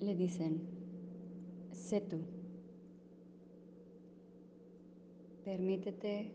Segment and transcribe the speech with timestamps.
[0.00, 0.60] le dicen,
[1.72, 2.18] sé tú.
[5.44, 6.32] Permítete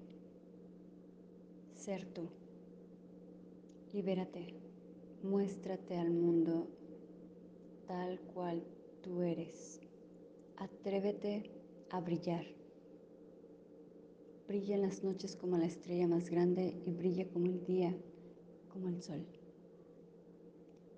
[1.76, 2.30] ser tú.
[3.94, 4.54] Libérate.
[5.24, 6.68] Muéstrate al mundo
[7.88, 8.64] tal cual
[9.02, 9.80] tú eres.
[10.58, 11.50] Atrévete
[11.90, 12.46] a brillar.
[14.48, 17.96] Brilla en las noches como la estrella más grande y brilla como el día,
[18.70, 19.26] como el sol.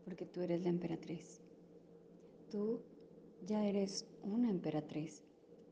[0.04, 1.47] Porque tú eres la emperatriz.
[2.52, 2.80] Tú
[3.46, 5.24] ya eres una emperatriz,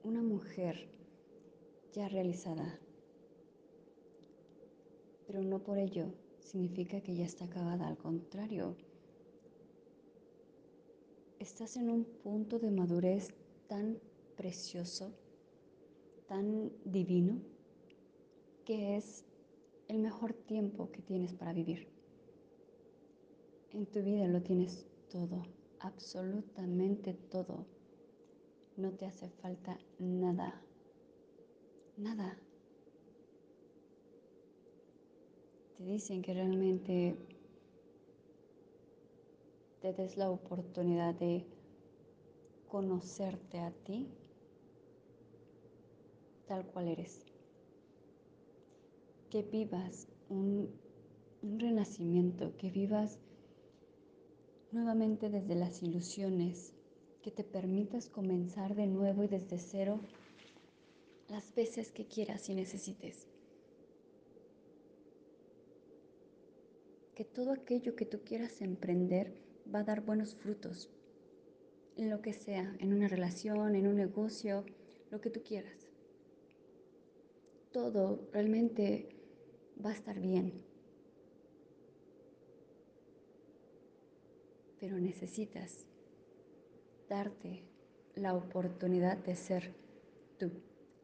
[0.04, 0.90] una mujer
[1.94, 2.80] ya realizada.
[5.26, 8.76] Pero no por ello significa que ya está acabada, al contrario.
[11.40, 13.34] Estás en un punto de madurez
[13.68, 13.98] tan
[14.36, 15.14] precioso,
[16.28, 17.40] tan divino,
[18.66, 19.24] que es
[19.88, 21.88] el mejor tiempo que tienes para vivir.
[23.72, 25.44] En tu vida lo tienes todo,
[25.86, 27.66] absolutamente todo.
[28.76, 30.62] No te hace falta nada,
[31.98, 32.38] nada.
[35.78, 37.16] Te dicen que realmente
[39.82, 41.46] te des la oportunidad de
[42.68, 44.08] conocerte a ti
[46.48, 47.26] tal cual eres.
[49.30, 50.70] Que vivas un,
[51.42, 53.20] un renacimiento, que vivas
[54.76, 56.74] nuevamente desde las ilusiones,
[57.24, 60.02] que te permitas comenzar de nuevo y desde cero
[61.30, 63.26] las veces que quieras y necesites.
[67.16, 69.34] Que todo aquello que tú quieras emprender
[69.74, 70.92] va a dar buenos frutos,
[71.96, 74.66] en lo que sea, en una relación, en un negocio,
[75.10, 75.88] lo que tú quieras.
[77.72, 79.08] Todo realmente
[79.84, 80.75] va a estar bien.
[84.86, 85.84] Pero necesitas
[87.10, 87.64] darte
[88.14, 89.74] la oportunidad de ser
[90.38, 90.52] tú,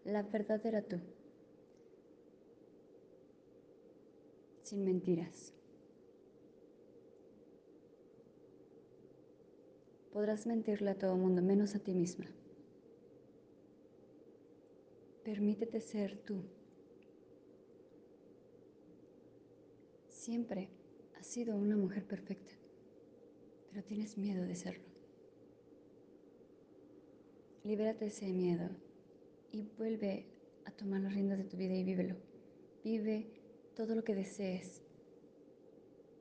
[0.04, 1.00] la verdadera tú,
[4.62, 5.52] sin mentiras.
[10.14, 12.28] Podrás mentirle a todo el mundo, menos a ti misma.
[15.24, 16.44] Permítete ser tú.
[20.08, 20.70] Siempre
[21.20, 22.61] has sido una mujer perfecta,
[23.72, 24.84] pero tienes miedo de serlo.
[27.64, 28.70] Libérate de ese miedo
[29.52, 30.26] y vuelve
[30.66, 32.16] a tomar las riendas de tu vida y vívelo.
[32.84, 33.30] Vive
[33.76, 34.82] todo lo que desees,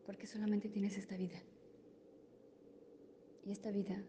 [0.06, 1.42] porque solamente tienes esta vida.
[3.44, 4.04] Y esta vida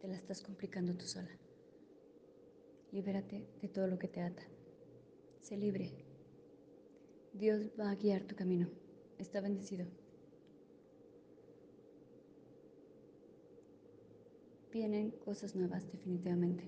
[0.00, 1.30] te la estás complicando tú sola.
[2.92, 4.42] Libérate de todo lo que te ata.
[5.40, 5.92] Sé libre.
[7.32, 8.68] Dios va a guiar tu camino.
[9.18, 9.86] Está bendecido.
[14.76, 16.62] Vienen cosas nuevas definitivamente.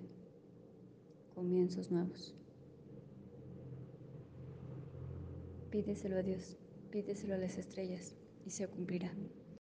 [1.35, 2.35] Comienzos nuevos.
[5.71, 6.57] Pídeselo a Dios,
[6.91, 8.17] pídeselo a las estrellas
[8.47, 9.13] y se cumplirá.